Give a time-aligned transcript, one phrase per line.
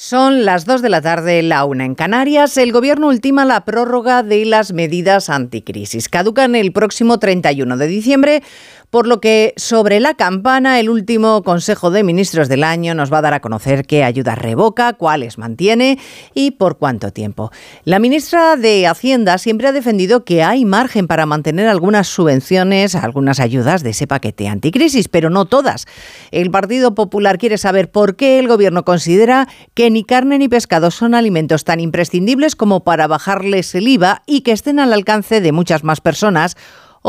[0.00, 2.56] Son las 2 de la tarde, la una en Canarias.
[2.56, 6.08] El gobierno ultima la prórroga de las medidas anticrisis.
[6.08, 8.42] Caducan el próximo 31 de diciembre,
[8.90, 13.18] por lo que sobre la campana el último Consejo de Ministros del año nos va
[13.18, 15.98] a dar a conocer qué ayudas revoca, cuáles mantiene
[16.34, 17.50] y por cuánto tiempo.
[17.84, 23.40] La ministra de Hacienda siempre ha defendido que hay margen para mantener algunas subvenciones, algunas
[23.40, 25.86] ayudas de ese paquete anticrisis, pero no todas.
[26.30, 30.90] El Partido Popular quiere saber por qué el gobierno considera que ni carne ni pescado
[30.90, 35.52] son alimentos tan imprescindibles como para bajarles el IVA y que estén al alcance de
[35.52, 36.56] muchas más personas,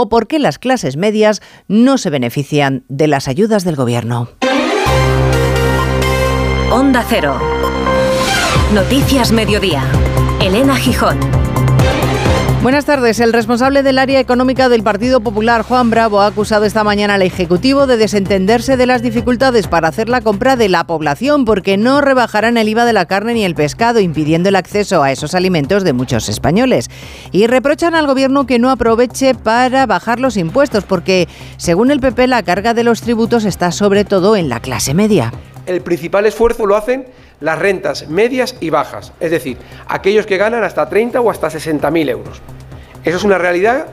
[0.01, 4.29] o por qué las clases medias no se benefician de las ayudas del gobierno.
[6.71, 7.37] Onda Cero.
[8.73, 9.83] Noticias Mediodía.
[10.39, 11.19] Elena Gijón.
[12.61, 13.21] Buenas tardes.
[13.21, 17.21] El responsable del área económica del Partido Popular, Juan Bravo, ha acusado esta mañana al
[17.21, 22.01] Ejecutivo de desentenderse de las dificultades para hacer la compra de la población porque no
[22.01, 25.85] rebajarán el IVA de la carne ni el pescado, impidiendo el acceso a esos alimentos
[25.85, 26.89] de muchos españoles.
[27.31, 32.27] Y reprochan al Gobierno que no aproveche para bajar los impuestos porque, según el PP,
[32.27, 35.31] la carga de los tributos está sobre todo en la clase media.
[35.65, 37.05] El principal esfuerzo lo hacen
[37.41, 42.09] las rentas medias y bajas, es decir, aquellos que ganan hasta 30 o hasta 60.000
[42.09, 42.41] euros.
[43.03, 43.87] Eso es una realidad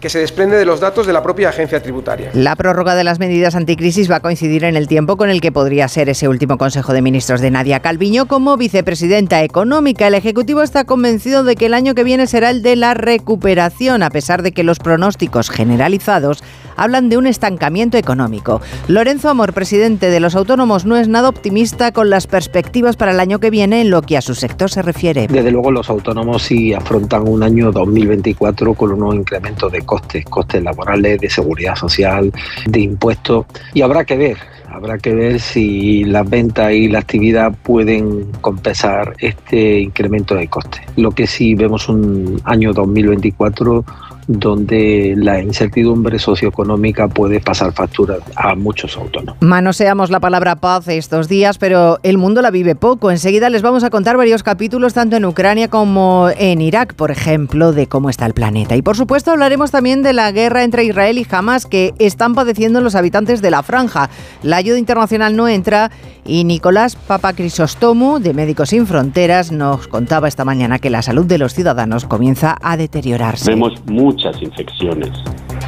[0.00, 2.30] que se desprende de los datos de la propia agencia tributaria.
[2.34, 5.52] La prórroga de las medidas anticrisis va a coincidir en el tiempo con el que
[5.52, 10.06] podría ser ese último Consejo de Ministros de Nadia Calviño como vicepresidenta económica.
[10.06, 14.02] El Ejecutivo está convencido de que el año que viene será el de la recuperación,
[14.02, 16.42] a pesar de que los pronósticos generalizados
[16.76, 18.60] hablan de un estancamiento económico.
[18.88, 23.20] Lorenzo Amor, presidente de los autónomos, no es nada optimista con las perspectivas para el
[23.20, 25.26] año que viene en lo que a su sector se refiere.
[25.26, 30.62] Desde luego los autónomos sí afrontan un año 2024 con unos incrementos de costes, costes
[30.62, 32.32] laborales, de seguridad social,
[32.66, 34.38] de impuestos y habrá que ver
[34.76, 40.82] Habrá que ver si las ventas y la actividad pueden compensar este incremento de costes.
[40.96, 43.84] Lo que sí vemos un año 2024
[44.26, 49.36] donde la incertidumbre socioeconómica puede pasar factura a muchos autónomos.
[49.40, 53.10] Manoseamos la palabra paz estos días, pero el mundo la vive poco.
[53.10, 57.72] Enseguida les vamos a contar varios capítulos, tanto en Ucrania como en Irak, por ejemplo,
[57.72, 58.76] de cómo está el planeta.
[58.76, 62.80] Y por supuesto hablaremos también de la guerra entre Israel y Hamas que están padeciendo
[62.80, 64.10] los habitantes de la franja.
[64.42, 65.90] La ayuda internacional no entra
[66.24, 71.38] y Nicolás Papacrisostomu, de Médicos Sin Fronteras, nos contaba esta mañana que la salud de
[71.38, 73.50] los ciudadanos comienza a deteriorarse.
[73.50, 73.80] Vemos
[74.16, 75.10] muchas infecciones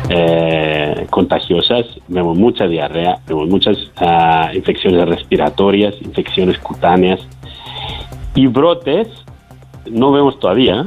[0.08, 7.20] eh, contagiosas, vemos mucha diarrea, vemos muchas ah, infecciones respiratorias, infecciones cutáneas
[8.34, 9.06] y brotes,
[9.90, 10.86] no vemos todavía,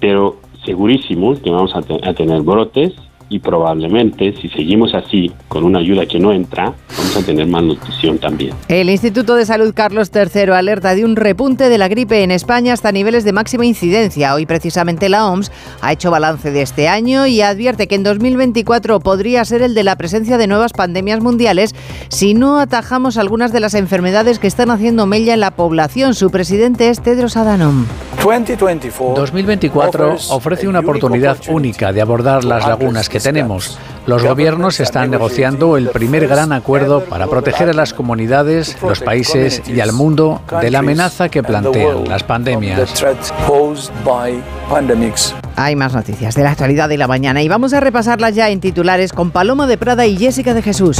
[0.00, 2.94] pero segurísimos que vamos a tener brotes
[3.28, 8.18] y probablemente si seguimos así con una ayuda que no entra, vamos a tener malnutrición
[8.18, 8.54] también.
[8.68, 12.72] El Instituto de Salud Carlos III alerta de un repunte de la gripe en España
[12.72, 14.34] hasta niveles de máxima incidencia.
[14.34, 19.00] Hoy precisamente la OMS ha hecho balance de este año y advierte que en 2024
[19.00, 21.74] podría ser el de la presencia de nuevas pandemias mundiales
[22.08, 26.14] si no atajamos algunas de las enfermedades que están haciendo mella en la población.
[26.14, 27.86] Su presidente es Tedros Adhanom.
[28.22, 33.78] 2024 ofrece una oportunidad única de abordar las lagunas que tenemos.
[34.06, 39.62] Los gobiernos están negociando el primer gran acuerdo para proteger a las comunidades, los países
[39.68, 43.04] y al mundo de la amenaza que plantean las pandemias.
[45.54, 48.58] Hay más noticias de la actualidad de la mañana y vamos a repasarlas ya en
[48.58, 50.98] titulares con Paloma de Prada y Jessica de Jesús.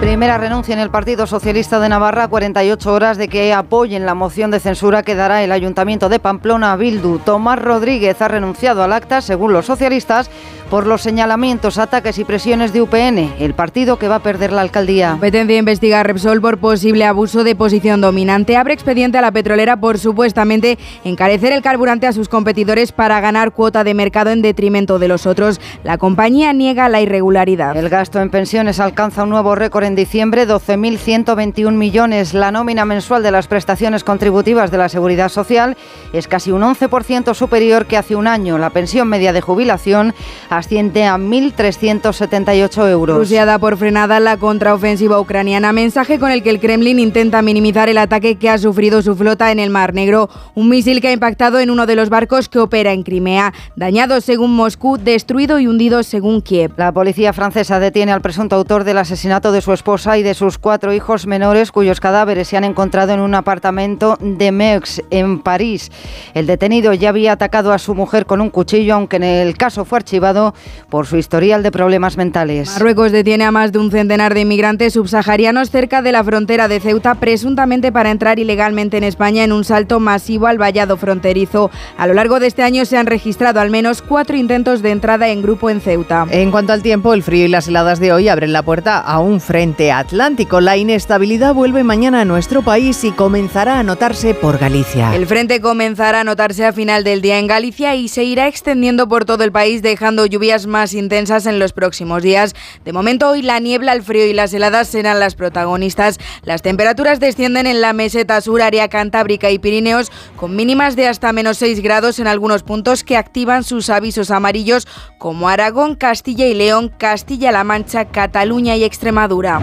[0.00, 4.14] Primera renuncia en el Partido Socialista de Navarra a 48 horas de que apoyen la
[4.14, 7.18] moción de censura que dará el Ayuntamiento de Pamplona a Bildu.
[7.18, 10.30] Tomás Rodríguez ha renunciado al acta, según los socialistas,
[10.70, 14.62] por los señalamientos, ataques y presiones de UPN, el partido que va a perder la
[14.62, 15.12] alcaldía.
[15.12, 18.56] Competencia investiga Repsol por posible abuso de posición dominante.
[18.56, 23.52] Abre expediente a la petrolera por supuestamente encarecer el carburante a sus competidores para ganar
[23.52, 25.60] cuota de mercado en detrimento de los otros.
[25.84, 27.76] La compañía niega la irregularidad.
[27.76, 32.34] El gasto en pensiones alcanza un nuevo récord en diciembre, 12.121 millones.
[32.34, 35.76] La nómina mensual de las prestaciones contributivas de la Seguridad Social
[36.12, 38.58] es casi un 11% superior que hace un año.
[38.58, 40.14] La pensión media de jubilación
[40.56, 43.16] asciende a 1.378 euros.
[43.16, 47.88] Rusia da por frenada la contraofensiva ucraniana, mensaje con el que el Kremlin intenta minimizar
[47.88, 51.12] el ataque que ha sufrido su flota en el Mar Negro, un misil que ha
[51.12, 55.66] impactado en uno de los barcos que opera en Crimea, dañado según Moscú, destruido y
[55.66, 56.72] hundido según Kiev.
[56.76, 60.58] La policía francesa detiene al presunto autor del asesinato de su esposa y de sus
[60.58, 65.90] cuatro hijos menores cuyos cadáveres se han encontrado en un apartamento de Meux, en París.
[66.34, 69.84] El detenido ya había atacado a su mujer con un cuchillo, aunque en el caso
[69.84, 70.45] fue archivado
[70.88, 72.72] por su historial de problemas mentales.
[72.72, 76.80] Marruecos detiene a más de un centenar de inmigrantes subsaharianos cerca de la frontera de
[76.80, 81.70] Ceuta, presuntamente para entrar ilegalmente en España en un salto masivo al vallado fronterizo.
[81.96, 85.28] A lo largo de este año se han registrado al menos cuatro intentos de entrada
[85.28, 86.26] en grupo en Ceuta.
[86.30, 89.18] En cuanto al tiempo, el frío y las heladas de hoy abren la puerta a
[89.20, 90.60] un frente atlántico.
[90.60, 95.14] La inestabilidad vuelve mañana a nuestro país y comenzará a notarse por Galicia.
[95.14, 99.08] El frente comenzará a notarse a final del día en Galicia y se irá extendiendo
[99.08, 102.54] por todo el país, dejando lluvias más intensas en los próximos días.
[102.84, 106.18] De momento, hoy la niebla, el frío y las heladas serán las protagonistas.
[106.42, 111.32] Las temperaturas descienden en la meseta sur, área cantábrica y Pirineos, con mínimas de hasta
[111.32, 114.86] menos 6 grados en algunos puntos que activan sus avisos amarillos,
[115.16, 119.62] como Aragón, Castilla y León, Castilla-La Mancha, Cataluña y Extremadura.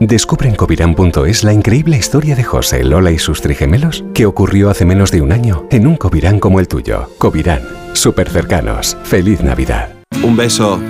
[0.00, 4.84] Descubre en covirán.es la increíble historia de José, Lola y sus trigemelos que ocurrió hace
[4.84, 7.10] menos de un año en un Covirán como el tuyo.
[7.18, 7.62] Covirán,
[7.94, 8.96] súper cercanos.
[9.02, 9.90] Feliz Navidad.
[10.22, 10.80] Un beso.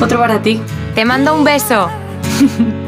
[0.00, 0.60] Otro para ti.
[0.96, 1.88] Te mando un beso.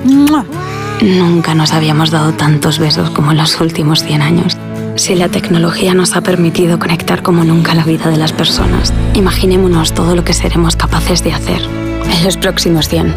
[1.01, 4.57] Nunca nos habíamos dado tantos besos como en los últimos 100 años.
[4.97, 9.95] Si la tecnología nos ha permitido conectar como nunca la vida de las personas, imaginémonos
[9.95, 13.15] todo lo que seremos capaces de hacer en los próximos 100.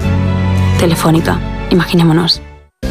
[0.78, 1.40] Telefónica,
[1.72, 2.40] imaginémonos.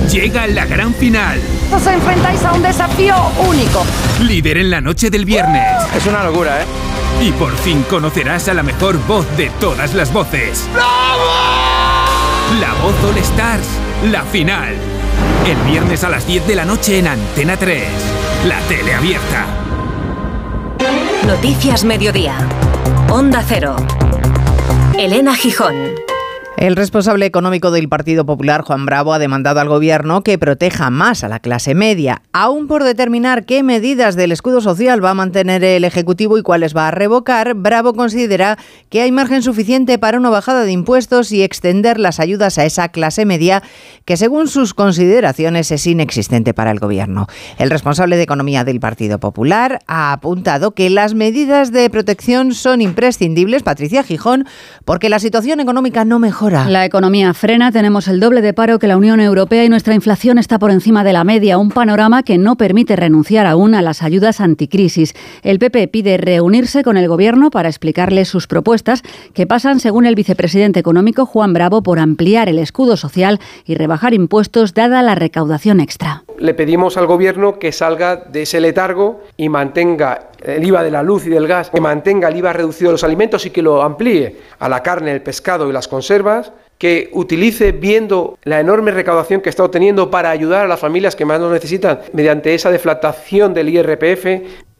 [0.09, 1.41] Llega la gran final.
[1.73, 3.15] Os enfrentáis a un desafío
[3.47, 3.85] único.
[4.21, 5.63] Líder en la noche del viernes.
[5.97, 6.65] Es una locura, ¿eh?
[7.23, 10.69] Y por fin conocerás a la mejor voz de todas las voces.
[12.61, 13.67] La voz All Stars,
[14.11, 14.75] la final.
[15.47, 17.85] El viernes a las 10 de la noche en Antena 3.
[18.47, 19.47] La tele abierta.
[21.27, 22.37] Noticias Mediodía.
[23.11, 23.77] Onda Cero.
[24.99, 25.77] Elena Gijón.
[26.61, 31.25] El responsable económico del Partido Popular, Juan Bravo, ha demandado al Gobierno que proteja más
[31.25, 35.65] a la clase media, aún por determinar qué medidas del escudo social va a mantener
[35.65, 37.55] el Ejecutivo y cuáles va a revocar.
[37.55, 38.59] Bravo considera
[38.91, 42.91] que hay margen suficiente para una bajada de impuestos y extender las ayudas a esa
[42.91, 43.63] clase media
[44.05, 47.27] que, según sus consideraciones, es inexistente para el Gobierno.
[47.57, 52.83] El responsable de Economía del Partido Popular ha apuntado que las medidas de protección son
[52.83, 54.47] imprescindibles, Patricia Gijón,
[54.85, 56.50] porque la situación económica no mejora.
[56.51, 60.37] La economía frena, tenemos el doble de paro que la Unión Europea y nuestra inflación
[60.37, 64.03] está por encima de la media, un panorama que no permite renunciar aún a las
[64.03, 65.15] ayudas anticrisis.
[65.43, 69.03] El PP pide reunirse con el Gobierno para explicarle sus propuestas,
[69.33, 74.13] que pasan, según el vicepresidente económico Juan Bravo, por ampliar el escudo social y rebajar
[74.13, 76.25] impuestos dada la recaudación extra.
[76.41, 81.03] Le pedimos al Gobierno que salga de ese letargo y mantenga el IVA de la
[81.03, 83.83] luz y del gas, que mantenga el IVA reducido de los alimentos y que lo
[83.83, 89.43] amplíe a la carne, el pescado y las conservas, que utilice viendo la enorme recaudación
[89.43, 93.53] que está obteniendo para ayudar a las familias que más lo necesitan mediante esa deflatación
[93.53, 94.27] del IRPF,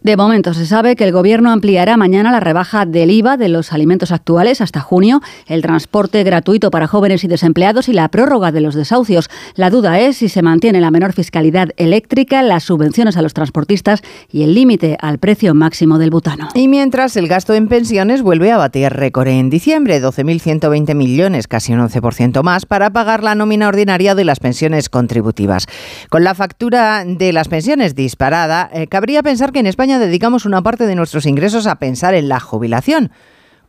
[0.03, 3.73] de momento se sabe que el Gobierno ampliará mañana la rebaja del IVA de los
[3.75, 8.63] alimentos actuales hasta junio, el transporte gratuito para jóvenes y desempleados y la prórroga de
[8.63, 9.29] los desahucios.
[9.57, 14.03] La duda es si se mantiene la menor fiscalidad eléctrica, las subvenciones a los transportistas
[14.33, 16.49] y el límite al precio máximo del butano.
[16.55, 21.75] Y mientras el gasto en pensiones vuelve a batir récord en diciembre, 12.120 millones, casi
[21.75, 25.67] un 11% más, para pagar la nómina ordinaria de las pensiones contributivas.
[26.09, 30.63] Con la factura de las pensiones disparada, eh, cabría pensar que en España dedicamos una
[30.63, 33.11] parte de nuestros ingresos a pensar en la jubilación.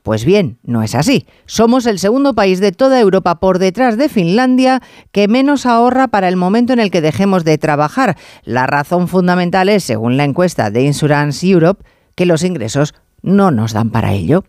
[0.03, 1.27] Pues bien, no es así.
[1.45, 6.27] Somos el segundo país de toda Europa por detrás de Finlandia que menos ahorra para
[6.27, 8.17] el momento en el que dejemos de trabajar.
[8.43, 11.83] La razón fundamental es, según la encuesta de Insurance Europe,
[12.15, 14.43] que los ingresos no nos dan para ello.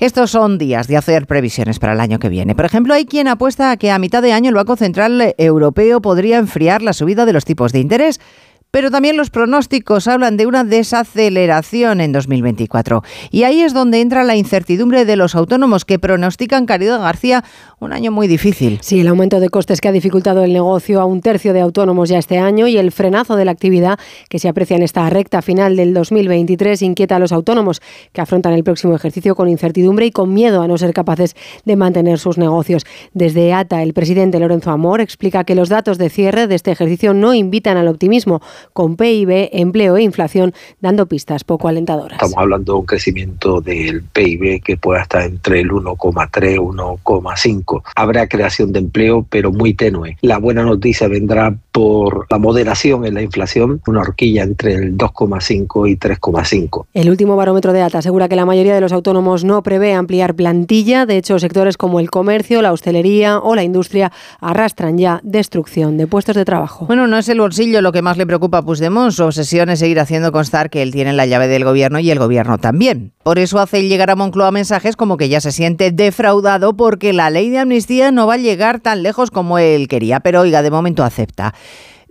[0.00, 2.56] Estos son días de hacer previsiones para el año que viene.
[2.56, 6.00] Por ejemplo, hay quien apuesta a que a mitad de año el Banco Central Europeo
[6.00, 8.20] podría enfriar la subida de los tipos de interés
[8.70, 13.02] pero también los pronósticos hablan de una desaceleración en 2024.
[13.30, 17.42] Y ahí es donde entra la incertidumbre de los autónomos que pronostican, Caridad García,
[17.80, 18.78] un año muy difícil.
[18.82, 22.08] Sí, el aumento de costes que ha dificultado el negocio a un tercio de autónomos
[22.08, 25.42] ya este año y el frenazo de la actividad que se aprecia en esta recta
[25.42, 27.80] final del 2023 inquieta a los autónomos
[28.12, 31.76] que afrontan el próximo ejercicio con incertidumbre y con miedo a no ser capaces de
[31.76, 32.84] mantener sus negocios.
[33.14, 37.14] Desde ATA, el presidente Lorenzo Amor explica que los datos de cierre de este ejercicio
[37.14, 38.40] no invitan al optimismo
[38.72, 42.14] con PIB, empleo e inflación dando pistas poco alentadoras.
[42.14, 47.82] Estamos hablando de un crecimiento del PIB que pueda estar entre el 1,3 1,5.
[47.94, 50.16] Habrá creación de empleo, pero muy tenue.
[50.20, 55.90] La buena noticia vendrá por la moderación en la inflación, una horquilla entre el 2,5
[55.90, 56.86] y 3,5.
[56.94, 60.34] El último barómetro de data asegura que la mayoría de los autónomos no prevé ampliar
[60.34, 61.06] plantilla.
[61.06, 66.06] De hecho, sectores como el comercio, la hostelería o la industria arrastran ya destrucción de
[66.06, 66.86] puestos de trabajo.
[66.86, 69.12] Bueno, no es el bolsillo lo que más le preocupa a Puigdemont.
[69.12, 72.18] Su obsesión es seguir haciendo constar que él tiene la llave del gobierno y el
[72.18, 73.12] gobierno también.
[73.22, 77.30] Por eso hace llegar a Moncloa mensajes como que ya se siente defraudado porque la
[77.30, 80.20] ley de amnistía no va a llegar tan lejos como él quería.
[80.20, 81.54] Pero oiga, de momento acepta.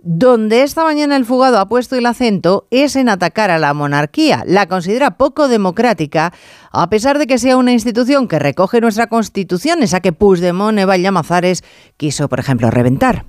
[0.08, 4.44] Donde esta mañana el fugado ha puesto el acento es en atacar a la monarquía.
[4.46, 6.32] La considera poco democrática,
[6.70, 10.96] a pesar de que sea una institución que recoge nuestra constitución, esa que Puigdemont, Eva
[10.96, 11.64] Llamazares
[11.96, 13.24] quiso, por ejemplo, reventar.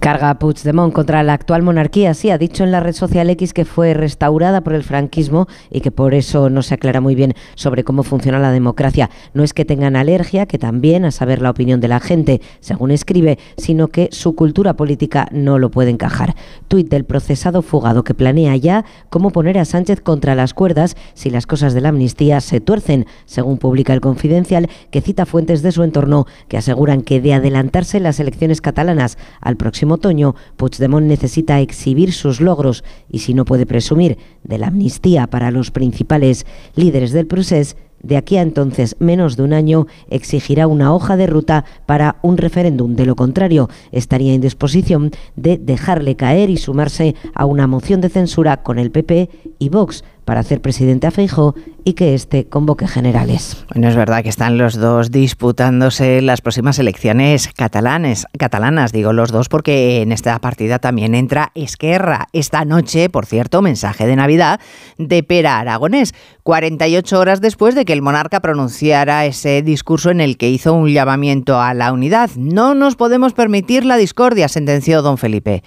[0.00, 2.14] Carga Puigdemont contra la actual monarquía.
[2.14, 5.80] Sí, ha dicho en la red social X que fue restaurada por el franquismo y
[5.80, 9.10] que por eso no se aclara muy bien sobre cómo funciona la democracia.
[9.34, 12.90] No es que tengan alergia, que también a saber la opinión de la gente, según
[12.90, 16.34] escribe, sino que su cultura política no lo puede encajar.
[16.68, 21.30] Tuit del procesado fugado que planea ya cómo poner a Sánchez contra las cuerdas si
[21.30, 25.72] las cosas de la amnistía se tuercen, según publica el Confidencial, que cita fuentes de
[25.72, 31.60] su entorno que aseguran que de adelantarse las elecciones catalanas al próximo otoño, Puigdemont necesita
[31.60, 37.12] exhibir sus logros y si no puede presumir de la amnistía para los principales líderes
[37.12, 41.64] del procés, de aquí a entonces, menos de un año, exigirá una hoja de ruta
[41.86, 42.94] para un referéndum.
[42.94, 48.08] De lo contrario, estaría en disposición de dejarle caer y sumarse a una moción de
[48.08, 51.54] censura con el PP y Vox para hacer presidente a Feijóo
[51.84, 53.64] y que éste convoque generales.
[53.72, 59.30] Bueno, es verdad que están los dos disputándose las próximas elecciones catalanes, catalanas, digo los
[59.30, 62.26] dos, porque en esta partida también entra Esquerra.
[62.32, 64.60] Esta noche, por cierto, mensaje de Navidad
[64.98, 70.36] de Pera Aragonés, 48 horas después de que el monarca pronunciara ese discurso en el
[70.36, 72.30] que hizo un llamamiento a la unidad.
[72.36, 75.62] No nos podemos permitir la discordia, sentenció don Felipe.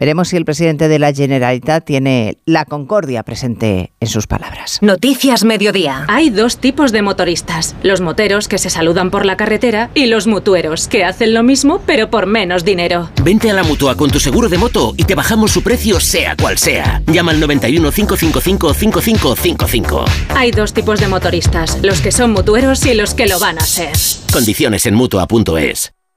[0.00, 4.78] Veremos si el presidente de la Generalitat tiene la concordia presente en sus palabras.
[4.80, 6.06] Noticias Mediodía.
[6.08, 7.76] Hay dos tipos de motoristas.
[7.82, 11.82] Los moteros que se saludan por la carretera y los mutueros que hacen lo mismo
[11.84, 13.10] pero por menos dinero.
[13.22, 16.34] Vente a la mutua con tu seguro de moto y te bajamos su precio sea
[16.34, 17.02] cual sea.
[17.06, 20.04] Llama al 91 555 5555.
[20.34, 21.78] Hay dos tipos de motoristas.
[21.82, 23.92] Los que son mutueros y los que lo van a ser.
[24.32, 25.92] Condiciones en mutua.es.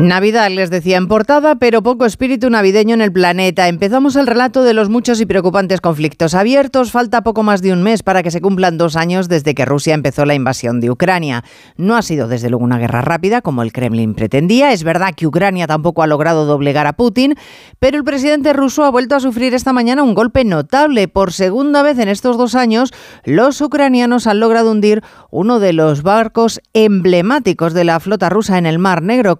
[0.00, 3.68] Navidad les decía en portada, pero poco espíritu navideño en el planeta.
[3.68, 6.90] Empezamos el relato de los muchos y preocupantes conflictos abiertos.
[6.90, 9.92] Falta poco más de un mes para que se cumplan dos años desde que Rusia
[9.92, 11.44] empezó la invasión de Ucrania.
[11.76, 14.72] No ha sido desde luego una guerra rápida como el Kremlin pretendía.
[14.72, 17.34] Es verdad que Ucrania tampoco ha logrado doblegar a Putin,
[17.78, 21.08] pero el presidente ruso ha vuelto a sufrir esta mañana un golpe notable.
[21.08, 26.02] Por segunda vez en estos dos años, los ucranianos han logrado hundir uno de los
[26.02, 29.36] barcos emblemáticos de la flota rusa en el Mar Negro,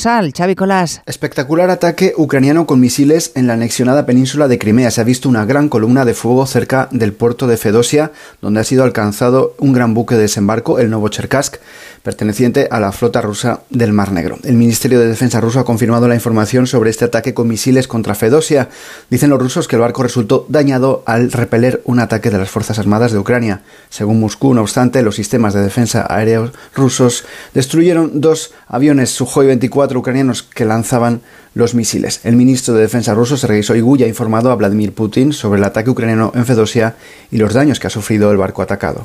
[0.00, 1.02] corresponsal Colás.
[1.06, 4.90] Espectacular ataque ucraniano con misiles en la anexionada península de Crimea.
[4.90, 8.64] Se ha visto una gran columna de fuego cerca del puerto de Fedosia, donde ha
[8.64, 11.56] sido alcanzado un gran buque de desembarco, el Novocherkassk,
[12.02, 14.38] perteneciente a la flota rusa del Mar Negro.
[14.44, 18.14] El Ministerio de Defensa ruso ha confirmado la información sobre este ataque con misiles contra
[18.14, 18.68] Fedosia.
[19.10, 22.78] Dicen los rusos que el barco resultó dañado al repeler un ataque de las Fuerzas
[22.78, 23.62] Armadas de Ucrania.
[23.90, 29.98] Según Moscú, no obstante, los sistemas de defensa aéreos rusos destruyeron dos aviones Sukhoi 24
[29.98, 31.20] ucranianos que lanzaban
[31.54, 32.20] los misiles.
[32.24, 35.64] El ministro de Defensa ruso, Sergei Shoigu, ya ha informado a Vladimir Putin sobre el
[35.64, 36.94] ataque ucraniano en Fedosia
[37.30, 39.02] y los daños que ha sufrido el barco atacado.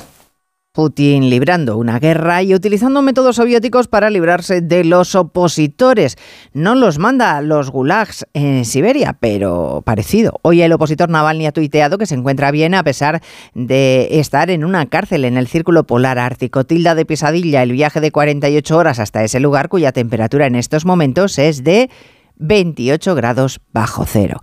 [0.76, 6.18] Putin librando una guerra y utilizando métodos soviéticos para librarse de los opositores.
[6.52, 10.38] No los manda a los gulags en Siberia, pero parecido.
[10.42, 13.22] Hoy el opositor Navalny ha tuiteado que se encuentra bien a pesar
[13.54, 16.64] de estar en una cárcel en el Círculo Polar Ártico.
[16.64, 20.84] Tilda de pesadilla el viaje de 48 horas hasta ese lugar cuya temperatura en estos
[20.84, 21.88] momentos es de
[22.36, 24.40] 28 grados bajo cero.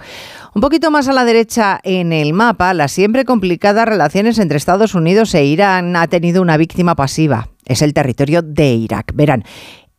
[0.56, 4.94] Un poquito más a la derecha en el mapa, las siempre complicadas relaciones entre Estados
[4.94, 7.50] Unidos e Irán ha tenido una víctima pasiva.
[7.66, 9.14] Es el territorio de Irak.
[9.16, 9.44] Verán,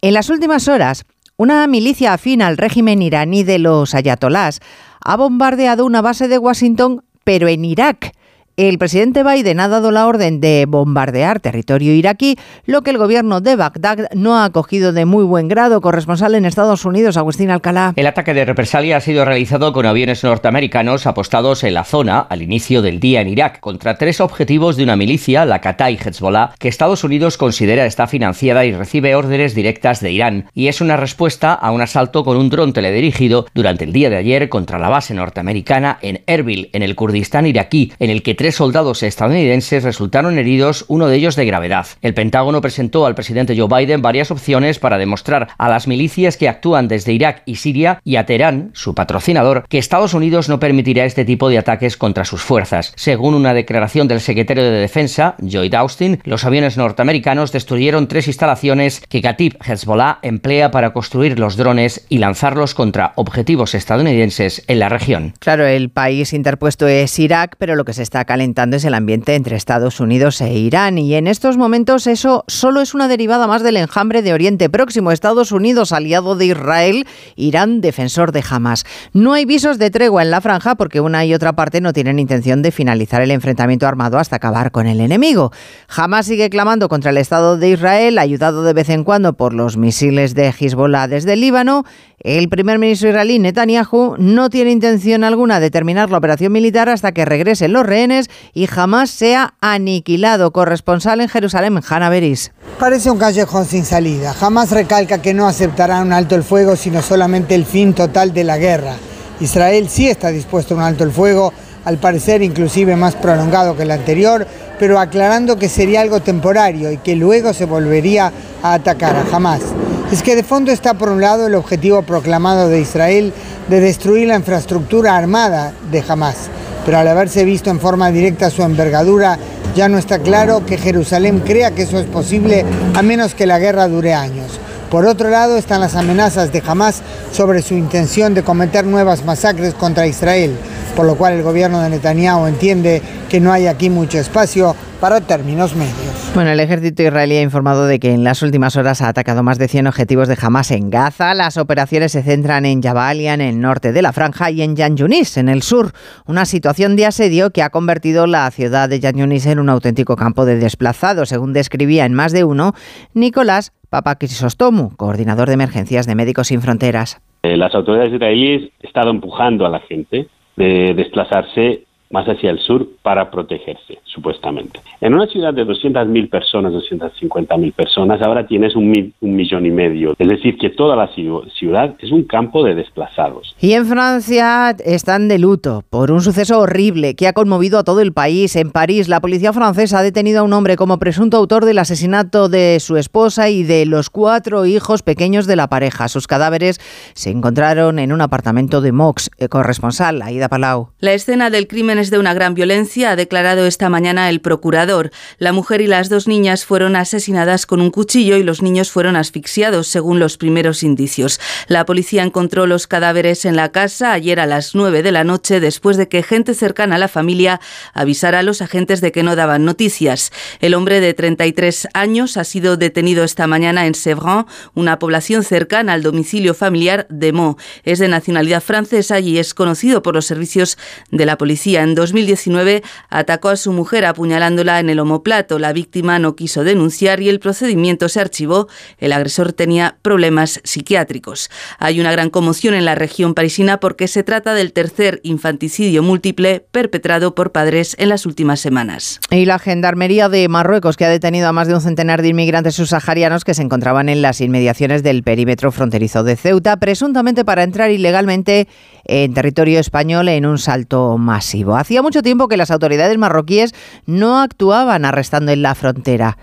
[0.00, 1.04] en las últimas horas,
[1.36, 4.60] una milicia afín al régimen iraní de los ayatolás
[5.04, 8.12] ha bombardeado una base de Washington, pero en Irak.
[8.56, 13.40] El presidente Biden ha dado la orden de bombardear territorio iraquí, lo que el gobierno
[13.40, 15.80] de Bagdad no ha acogido de muy buen grado.
[15.80, 17.94] Corresponsal en Estados Unidos, Agustín Alcalá.
[17.96, 22.42] El ataque de represalia ha sido realizado con aviones norteamericanos apostados en la zona al
[22.42, 26.68] inicio del día en Irak contra tres objetivos de una milicia, la Qatar Hezbollah, que
[26.68, 30.44] Estados Unidos considera está financiada y recibe órdenes directas de Irán.
[30.54, 34.16] Y es una respuesta a un asalto con un dron teledirigido durante el día de
[34.16, 38.56] ayer contra la base norteamericana en Erbil, en el Kurdistán iraquí, en el que tres
[38.56, 41.86] soldados estadounidenses resultaron heridos, uno de ellos de gravedad.
[42.02, 46.46] El Pentágono presentó al presidente Joe Biden varias opciones para demostrar a las milicias que
[46.46, 51.06] actúan desde Irak y Siria y a Teherán, su patrocinador, que Estados Unidos no permitirá
[51.06, 52.92] este tipo de ataques contra sus fuerzas.
[52.96, 59.00] Según una declaración del secretario de Defensa, Lloyd Austin, los aviones norteamericanos destruyeron tres instalaciones
[59.08, 64.90] que Katib Hezbollah emplea para construir los drones y lanzarlos contra objetivos estadounidenses en la
[64.90, 65.32] región.
[65.38, 69.36] Claro, el país interpuesto es Irak, pero lo que se está calentando es el ambiente
[69.36, 70.98] entre Estados Unidos e Irán.
[70.98, 75.12] Y en estos momentos eso solo es una derivada más del enjambre de Oriente Próximo.
[75.12, 78.86] Estados Unidos, aliado de Israel, Irán, defensor de Hamas.
[79.12, 82.18] No hay visos de tregua en la franja porque una y otra parte no tienen
[82.18, 85.52] intención de finalizar el enfrentamiento armado hasta acabar con el enemigo.
[85.96, 89.76] Hamas sigue clamando contra el Estado de Israel, ayudado de vez en cuando por los
[89.76, 91.84] misiles de Hezbollah desde el Líbano.
[92.20, 97.12] El primer ministro israelí Netanyahu no tiene intención alguna de terminar la operación militar hasta
[97.12, 100.52] que regresen los rehenes y jamás sea aniquilado.
[100.52, 102.52] Corresponsal en Jerusalén, Hanna Beris.
[102.78, 104.32] Parece un callejón sin salida.
[104.32, 108.44] Jamás recalca que no aceptará un alto el fuego, sino solamente el fin total de
[108.44, 108.94] la guerra.
[109.40, 111.52] Israel sí está dispuesto a un alto el fuego,
[111.84, 114.46] al parecer inclusive más prolongado que el anterior,
[114.78, 119.73] pero aclarando que sería algo temporario y que luego se volvería a atacar a Hamas.
[120.12, 123.32] Es que de fondo está por un lado el objetivo proclamado de Israel
[123.68, 126.48] de destruir la infraestructura armada de Hamas,
[126.84, 129.38] pero al haberse visto en forma directa su envergadura,
[129.74, 133.58] ya no está claro que Jerusalén crea que eso es posible a menos que la
[133.58, 134.60] guerra dure años.
[134.90, 137.02] Por otro lado están las amenazas de Hamas
[137.32, 140.54] sobre su intención de cometer nuevas masacres contra Israel,
[140.94, 145.20] por lo cual el gobierno de Netanyahu entiende que no hay aquí mucho espacio para
[145.20, 146.32] términos medios.
[146.34, 149.58] Bueno, el ejército israelí ha informado de que en las últimas horas ha atacado más
[149.58, 151.34] de 100 objetivos de Hamas en Gaza.
[151.34, 154.96] Las operaciones se centran en Jabalia, en el norte de la franja, y en Yan
[154.96, 155.92] Yunis, en el sur.
[156.26, 160.16] Una situación de asedio que ha convertido la ciudad de Yan Yunis en un auténtico
[160.16, 162.72] campo de desplazados, según describía en más de uno
[163.12, 167.20] Nicolás Papa Crisostomu, coordinador de emergencias de Médicos Sin Fronteras.
[167.44, 171.84] Eh, las autoridades israelíes han estado empujando a la gente de desplazarse
[172.14, 174.78] más hacia el sur para protegerse, supuestamente.
[175.00, 179.70] En una ciudad de 200.000 personas, 250.000 personas, ahora tienes un, mi- un millón y
[179.72, 180.14] medio.
[180.18, 183.56] Es decir, que toda la ciu- ciudad es un campo de desplazados.
[183.60, 188.00] Y en Francia están de luto por un suceso horrible que ha conmovido a todo
[188.00, 188.54] el país.
[188.54, 192.48] En París, la policía francesa ha detenido a un hombre como presunto autor del asesinato
[192.48, 196.06] de su esposa y de los cuatro hijos pequeños de la pareja.
[196.08, 196.78] Sus cadáveres
[197.14, 199.30] se encontraron en un apartamento de Mox.
[199.50, 200.90] Corresponsal, Aida Palau.
[201.00, 205.10] La escena del crimen de una gran violencia, ha declarado esta mañana el procurador.
[205.38, 209.16] La mujer y las dos niñas fueron asesinadas con un cuchillo y los niños fueron
[209.16, 211.40] asfixiados, según los primeros indicios.
[211.68, 215.60] La policía encontró los cadáveres en la casa ayer a las 9 de la noche,
[215.60, 217.60] después de que gente cercana a la familia
[217.92, 220.32] avisara a los agentes de que no daban noticias.
[220.60, 225.92] El hombre de 33 años ha sido detenido esta mañana en Sevran, una población cercana
[225.92, 227.62] al domicilio familiar de Meaux.
[227.84, 230.78] Es de nacionalidad francesa y es conocido por los servicios
[231.10, 231.83] de la policía.
[231.84, 235.58] En 2019 atacó a su mujer apuñalándola en el omoplato.
[235.58, 238.68] La víctima no quiso denunciar y el procedimiento se archivó.
[238.98, 241.50] El agresor tenía problemas psiquiátricos.
[241.78, 246.64] Hay una gran conmoción en la región parisina porque se trata del tercer infanticidio múltiple
[246.70, 249.20] perpetrado por padres en las últimas semanas.
[249.30, 252.74] Y la Gendarmería de Marruecos, que ha detenido a más de un centenar de inmigrantes
[252.76, 257.90] subsaharianos que se encontraban en las inmediaciones del perímetro fronterizo de Ceuta, presuntamente para entrar
[257.90, 258.68] ilegalmente
[259.04, 261.73] en territorio español en un salto masivo.
[261.76, 263.74] Hacía mucho tiempo que las autoridades marroquíes
[264.06, 266.38] no actuaban arrestando en la frontera.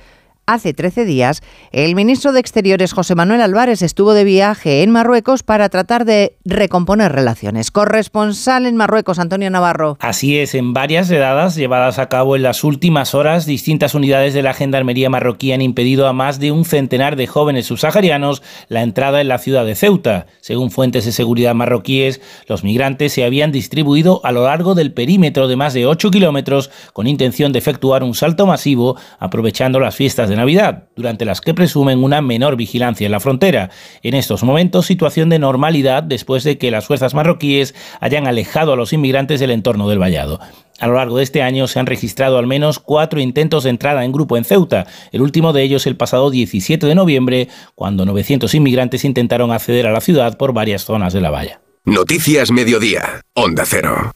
[0.52, 5.44] Hace 13 días, el ministro de Exteriores José Manuel Álvarez estuvo de viaje en Marruecos
[5.44, 7.72] para tratar de recomponer relaciones.
[7.72, 9.96] Corresponsal en Marruecos, Antonio Navarro.
[10.02, 14.42] Así es, en varias redadas llevadas a cabo en las últimas horas, distintas unidades de
[14.42, 19.22] la Gendarmería marroquí han impedido a más de un centenar de jóvenes subsaharianos la entrada
[19.22, 20.26] en la ciudad de Ceuta.
[20.42, 25.48] Según fuentes de seguridad marroquíes, los migrantes se habían distribuido a lo largo del perímetro
[25.48, 30.28] de más de 8 kilómetros con intención de efectuar un salto masivo aprovechando las fiestas
[30.28, 33.70] de Navidad, durante las que presumen una menor vigilancia en la frontera.
[34.02, 38.76] En estos momentos, situación de normalidad después de que las fuerzas marroquíes hayan alejado a
[38.76, 40.40] los inmigrantes del entorno del vallado.
[40.80, 44.04] A lo largo de este año se han registrado al menos cuatro intentos de entrada
[44.04, 48.52] en grupo en Ceuta, el último de ellos el pasado 17 de noviembre, cuando 900
[48.56, 51.62] inmigrantes intentaron acceder a la ciudad por varias zonas de la valla.
[51.86, 54.12] Noticias Mediodía, Onda Cero.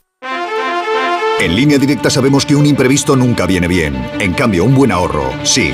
[1.40, 3.94] En línea directa sabemos que un imprevisto nunca viene bien.
[4.20, 5.74] En cambio, un buen ahorro, sí.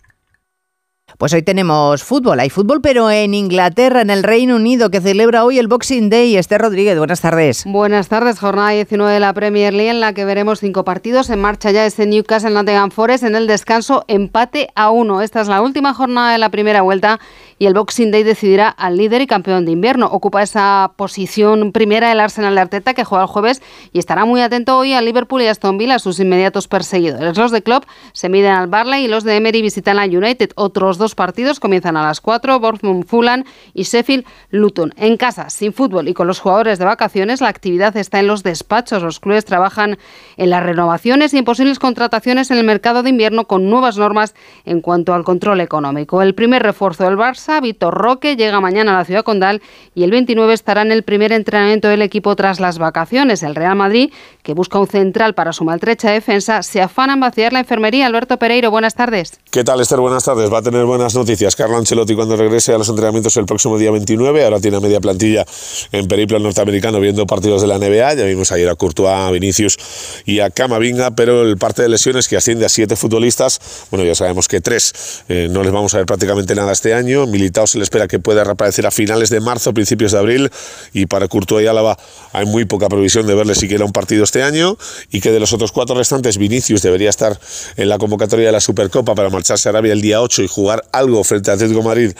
[1.21, 5.45] Pues hoy tenemos fútbol, hay fútbol, pero en Inglaterra, en el Reino Unido, que celebra
[5.45, 6.35] hoy el Boxing Day.
[6.35, 7.63] Esther Rodríguez, buenas tardes.
[7.67, 11.29] Buenas tardes, jornada 19 de la Premier League, en la que veremos cinco partidos.
[11.29, 15.21] En marcha ya este Newcastle Nottingham Forest en el descanso, empate a uno.
[15.21, 17.19] Esta es la última jornada de la primera vuelta
[17.61, 20.07] y el Boxing Day decidirá al líder y campeón de invierno.
[20.07, 23.61] Ocupa esa posición primera el Arsenal de Arteta, que juega el jueves
[23.93, 27.37] y estará muy atento hoy a Liverpool y Aston Villa, sus inmediatos perseguidores.
[27.37, 30.53] Los de Klopp se miden al Barley y los de Emery visitan a United.
[30.55, 33.43] Otros dos partidos comienzan a las 4, Bournemouth Fulham
[33.75, 34.95] y Sheffield Luton.
[34.97, 38.41] En casa, sin fútbol y con los jugadores de vacaciones, la actividad está en los
[38.41, 39.03] despachos.
[39.03, 39.99] Los clubes trabajan
[40.35, 44.33] en las renovaciones y en posibles contrataciones en el mercado de invierno con nuevas normas
[44.65, 46.23] en cuanto al control económico.
[46.23, 49.61] El primer refuerzo del Barça, Vitor Roque, llega mañana a la ciudad condal
[49.93, 53.43] y el 29 estará en el primer entrenamiento del equipo tras las vacaciones.
[53.43, 54.11] El Real Madrid,
[54.43, 58.05] que busca un central para su maltrecha defensa, se afana en vaciar la enfermería.
[58.05, 59.39] Alberto Pereiro, buenas tardes.
[59.49, 59.99] ¿Qué tal, Esther?
[59.99, 60.51] Buenas tardes.
[60.51, 61.55] Va a tener buenas noticias.
[61.55, 64.45] Carlo Ancelotti cuando regrese a los entrenamientos el próximo día 29.
[64.45, 65.45] Ahora tiene media plantilla
[65.91, 68.13] en periplo norteamericano viendo partidos de la NBA.
[68.13, 69.77] Ya vimos ayer a Courtois, a Vinicius
[70.25, 74.15] y a Camavinga, pero el parte de lesiones que asciende a siete futbolistas, bueno, ya
[74.15, 77.25] sabemos que tres eh, no les vamos a ver prácticamente nada este año.
[77.65, 80.51] Se le espera que pueda reaparecer a finales de marzo, principios de abril,
[80.93, 81.97] y para Courtois y Álava
[82.33, 84.77] hay muy poca previsión de verle siquiera un partido este año,
[85.11, 87.39] y que de los otros cuatro restantes, Vinicius debería estar
[87.77, 90.85] en la convocatoria de la Supercopa para marcharse a Arabia el día 8 y jugar
[90.91, 92.13] algo frente a Atlético Madrid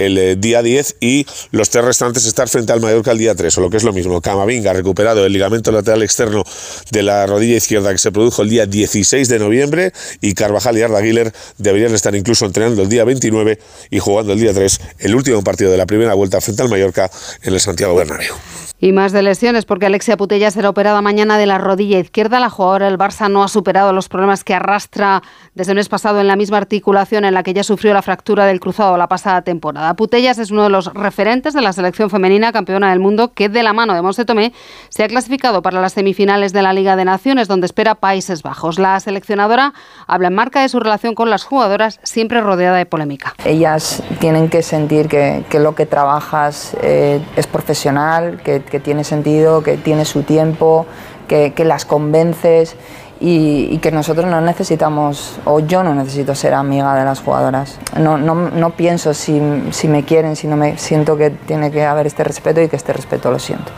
[0.00, 3.58] el eh, día 10 y los tres restantes estar frente al Mallorca el día 3,
[3.58, 6.42] o lo que es lo mismo, Camavinga recuperado el ligamento lateral externo
[6.90, 10.82] de la rodilla izquierda que se produjo el día 16 de noviembre y Carvajal y
[10.82, 13.58] Arda Güler deberían estar incluso entrenando el día 29
[13.90, 17.10] y jugando el día 3 el último partido de la primera vuelta frente al Mallorca
[17.42, 18.34] en el Santiago Bernabéu.
[18.82, 22.40] Y más de lesiones, porque Alexia Putella será operada mañana de la rodilla izquierda.
[22.40, 25.22] La jugadora del Barça no ha superado los problemas que arrastra
[25.54, 28.46] desde el mes pasado en la misma articulación en la que ya sufrió la fractura
[28.46, 29.89] del cruzado la pasada temporada.
[29.94, 33.62] Putellas es uno de los referentes de la selección femenina campeona del mundo que de
[33.62, 34.52] la mano de Monse Tomé
[34.88, 38.78] se ha clasificado para las semifinales de la Liga de Naciones donde espera Países Bajos.
[38.78, 39.74] La seleccionadora
[40.06, 43.34] habla en marca de su relación con las jugadoras siempre rodeada de polémica.
[43.44, 49.62] Ellas tienen que sentir que, lo que trabajas eh, es profesional, que, que, tiene sentido,
[49.62, 50.86] que tiene su tiempo,
[51.28, 52.76] que, que las convences
[53.20, 57.78] y, y, que nosotros no necesitamos, o yo no necesito ser amiga de las jugadoras.
[57.98, 61.84] No, no, no pienso si, si me quieren, si no me siento que tiene que
[61.84, 63.70] haber este respeto y que este respeto lo siento.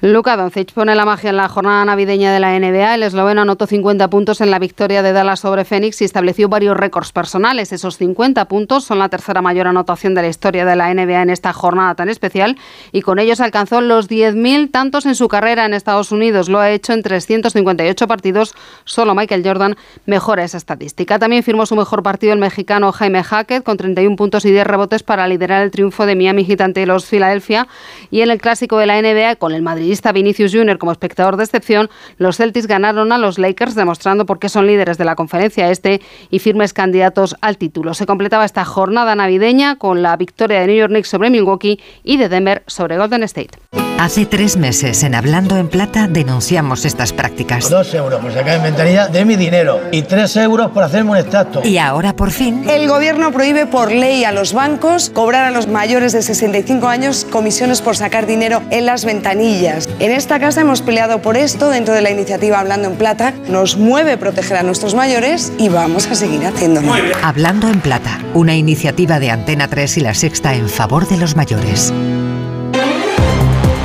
[0.00, 2.94] Luka Doncic pone la magia en la jornada navideña de la NBA.
[2.94, 6.76] El esloveno anotó 50 puntos en la victoria de Dallas sobre Phoenix y estableció varios
[6.76, 7.72] récords personales.
[7.72, 11.30] Esos 50 puntos son la tercera mayor anotación de la historia de la NBA en
[11.30, 12.56] esta jornada tan especial
[12.92, 16.48] y con ellos alcanzó los 10.000 tantos en su carrera en Estados Unidos.
[16.48, 18.54] Lo ha hecho en 358 partidos.
[18.84, 19.74] Solo Michael Jordan
[20.06, 21.18] mejora esa estadística.
[21.18, 25.02] También firmó su mejor partido el mexicano Jaime Hackett con 31 puntos y 10 rebotes
[25.02, 27.66] para liderar el triunfo de Miami Heat ante los Philadelphia
[28.12, 31.38] y en el clásico de la NBA con el Madrid madridista Vinicius Junior como espectador
[31.38, 35.14] de excepción, los Celtics ganaron a los Lakers demostrando por qué son líderes de la
[35.14, 37.94] conferencia este y firmes candidatos al título.
[37.94, 42.18] Se completaba esta jornada navideña con la victoria de New York Knicks sobre Milwaukee y
[42.18, 43.58] de Denver sobre Golden State.
[43.98, 47.68] Hace tres meses en Hablando en Plata denunciamos estas prácticas.
[47.68, 51.62] Dos euros por sacar inventaría de mi dinero y tres euros por hacerme un extracto.
[51.64, 52.70] Y ahora por fin.
[52.70, 57.26] El gobierno prohíbe por ley a los bancos cobrar a los mayores de 65 años
[57.28, 59.77] comisiones por sacar dinero en las ventanillas.
[59.98, 63.32] En esta casa hemos peleado por esto dentro de la iniciativa Hablando en Plata.
[63.48, 66.92] Nos mueve proteger a nuestros mayores y vamos a seguir haciéndolo.
[67.22, 71.36] Hablando en Plata, una iniciativa de Antena 3 y La Sexta en favor de los
[71.36, 71.92] mayores.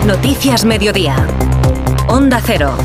[0.05, 1.15] Noticias Mediodía.
[2.07, 2.75] Onda Cero.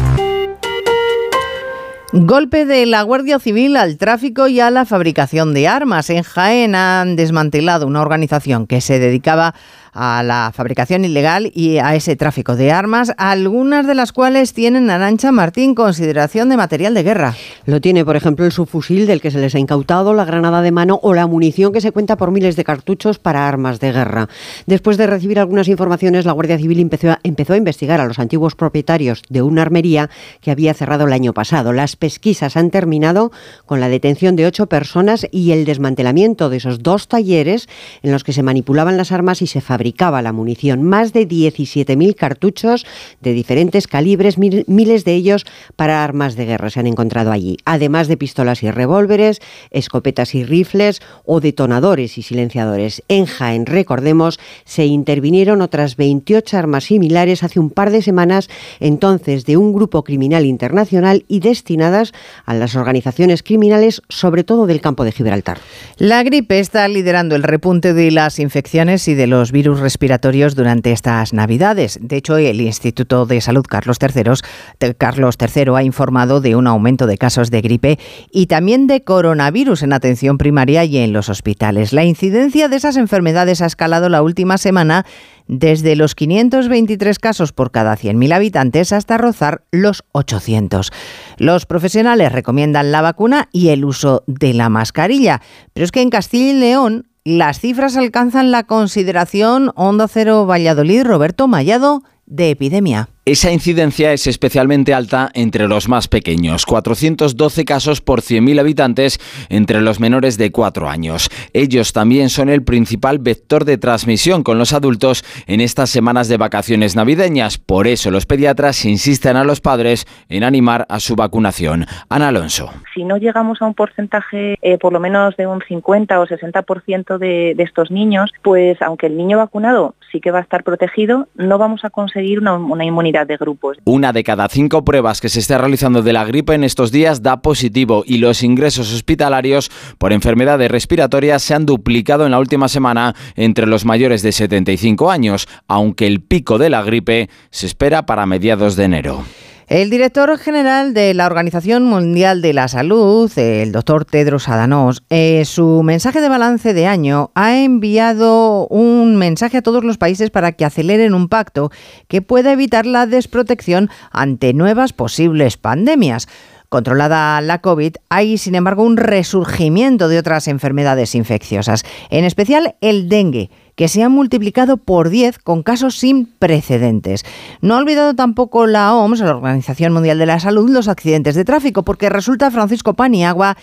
[2.12, 6.08] Golpe de la Guardia Civil al tráfico y a la fabricación de armas.
[6.08, 9.54] En Jaén han desmantelado una organización que se dedicaba
[9.92, 14.90] a la fabricación ilegal y a ese tráfico de armas, algunas de las cuales tienen
[14.90, 17.34] Arancha Martín consideración de material de guerra.
[17.64, 20.70] Lo tiene, por ejemplo, el subfusil del que se les ha incautado, la granada de
[20.70, 24.28] mano o la munición que se cuenta por miles de cartuchos para armas de guerra.
[24.66, 28.18] Después de recibir algunas informaciones, la Guardia Civil empezó a, empezó a investigar a los
[28.18, 31.72] antiguos propietarios de una armería que había cerrado el año pasado.
[31.72, 33.32] Las pesquisas han terminado
[33.66, 37.68] con la detención de ocho personas y el desmantelamiento de esos dos talleres
[38.02, 40.82] en los que se manipulaban las armas y se fabricaban fabricaba la munición.
[40.82, 42.84] Más de 17.000 cartuchos
[43.20, 47.58] de diferentes calibres, miles de ellos para armas de guerra se han encontrado allí.
[47.64, 49.38] Además de pistolas y revólveres,
[49.70, 53.04] escopetas y rifles o detonadores y silenciadores.
[53.06, 59.44] En Jaén, recordemos, se intervinieron otras 28 armas similares hace un par de semanas, entonces
[59.44, 62.12] de un grupo criminal internacional y destinadas
[62.46, 65.58] a las organizaciones criminales, sobre todo del campo de Gibraltar.
[65.98, 70.92] La gripe está liderando el repunte de las infecciones y de los virus respiratorios durante
[70.92, 71.98] estas Navidades.
[72.00, 77.06] De hecho, el Instituto de Salud Carlos III, Carlos III ha informado de un aumento
[77.06, 77.98] de casos de gripe
[78.32, 81.92] y también de coronavirus en atención primaria y en los hospitales.
[81.92, 85.04] La incidencia de esas enfermedades ha escalado la última semana
[85.48, 90.92] desde los 523 casos por cada 100.000 habitantes hasta rozar los 800.
[91.38, 95.40] Los profesionales recomiendan la vacuna y el uso de la mascarilla,
[95.72, 101.04] pero es que en Castilla y León las cifras alcanzan la consideración Onda Cero Valladolid
[101.04, 103.10] Roberto Mayado de epidemia.
[103.28, 109.82] Esa incidencia es especialmente alta entre los más pequeños, 412 casos por 100.000 habitantes entre
[109.82, 111.28] los menores de 4 años.
[111.52, 116.38] Ellos también son el principal vector de transmisión con los adultos en estas semanas de
[116.38, 117.58] vacaciones navideñas.
[117.58, 121.84] Por eso los pediatras insisten a los padres en animar a su vacunación.
[122.08, 122.70] Ana Alonso.
[122.94, 127.18] Si no llegamos a un porcentaje eh, por lo menos de un 50 o 60%
[127.18, 131.28] de, de estos niños, pues aunque el niño vacunado sí que va a estar protegido,
[131.34, 133.78] no vamos a conseguir una, una inmunidad de grupos.
[133.84, 137.22] Una de cada cinco pruebas que se está realizando de la gripe en estos días
[137.22, 142.68] da positivo y los ingresos hospitalarios por enfermedades respiratorias se han duplicado en la última
[142.68, 148.06] semana entre los mayores de 75 años, aunque el pico de la gripe se espera
[148.06, 149.24] para mediados de enero.
[149.68, 155.44] El director general de la Organización Mundial de la Salud, el doctor Tedros Adhanom, en
[155.44, 160.52] su mensaje de balance de año ha enviado un mensaje a todos los países para
[160.52, 161.70] que aceleren un pacto
[162.08, 166.28] que pueda evitar la desprotección ante nuevas posibles pandemias.
[166.70, 173.10] Controlada la COVID, hay sin embargo un resurgimiento de otras enfermedades infecciosas, en especial el
[173.10, 177.24] dengue que se ha multiplicado por 10 con casos sin precedentes.
[177.60, 181.44] No ha olvidado tampoco la OMS, la Organización Mundial de la Salud, los accidentes de
[181.44, 183.56] tráfico, porque resulta Francisco Paniagua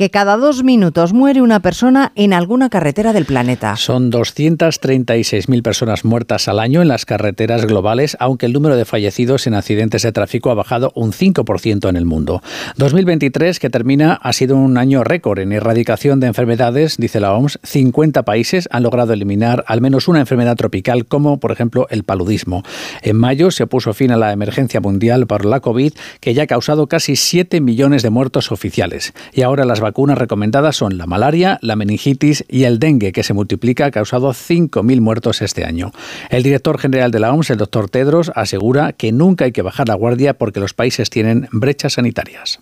[0.00, 3.76] que cada dos minutos muere una persona en alguna carretera del planeta.
[3.76, 9.46] Son 236.000 personas muertas al año en las carreteras globales, aunque el número de fallecidos
[9.46, 12.42] en accidentes de tráfico ha bajado un 5% en el mundo.
[12.78, 17.58] 2023, que termina, ha sido un año récord en erradicación de enfermedades, dice la OMS.
[17.62, 22.62] 50 países han logrado eliminar al menos una enfermedad tropical, como por ejemplo el paludismo.
[23.02, 26.46] En mayo se puso fin a la emergencia mundial por la COVID, que ya ha
[26.46, 29.12] causado casi 7 millones de muertos oficiales.
[29.34, 33.34] Y ahora las vacunas recomendadas son la malaria, la meningitis y el dengue, que se
[33.34, 35.90] multiplica, ha causado 5.000 muertos este año.
[36.30, 39.88] El director general de la OMS, el doctor Tedros, asegura que nunca hay que bajar
[39.88, 42.60] la guardia porque los países tienen brechas sanitarias.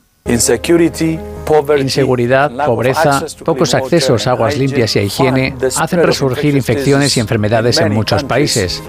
[1.79, 7.81] Inseguridad, pobreza, pocos accesos a aguas limpias y a higiene hacen resurgir infecciones y enfermedades
[7.81, 8.83] en muchos países.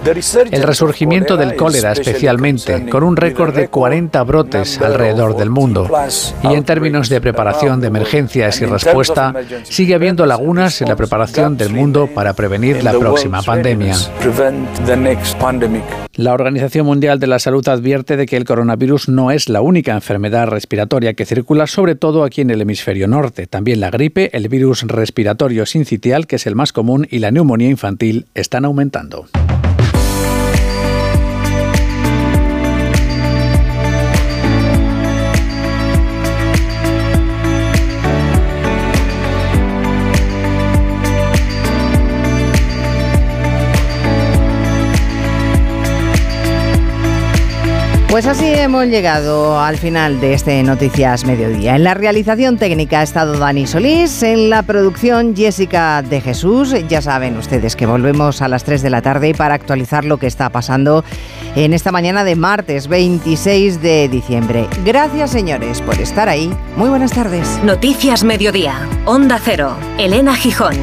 [0.52, 5.90] El resurgimiento del cólera especialmente, con un récord de 40 brotes alrededor del mundo.
[6.44, 11.56] Y en términos de preparación de emergencias y respuesta, sigue habiendo lagunas en la preparación
[11.56, 13.96] del mundo para prevenir la próxima pandemia.
[16.16, 19.94] La Organización Mundial de la Salud advierte de que el coronavirus no es la única
[19.94, 23.46] enfermedad respiratoria que circula sobre todo aquí en el hemisferio norte.
[23.46, 27.68] También la gripe, el virus respiratorio sincitial, que es el más común, y la neumonía
[27.68, 29.28] infantil están aumentando.
[48.10, 51.76] Pues así hemos llegado al final de este Noticias Mediodía.
[51.76, 56.74] En la realización técnica ha estado Dani Solís, en la producción Jessica de Jesús.
[56.90, 60.26] Ya saben ustedes que volvemos a las 3 de la tarde para actualizar lo que
[60.26, 61.06] está pasando
[61.56, 64.68] en esta mañana de martes 26 de diciembre.
[64.84, 66.52] Gracias señores por estar ahí.
[66.78, 67.60] Muy buenas tardes.
[67.64, 68.88] Noticias Mediodía.
[69.06, 69.78] Onda Cero.
[70.00, 70.76] Elena Gijón.